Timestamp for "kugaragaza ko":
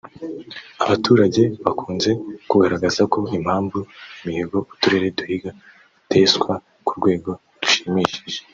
2.49-3.19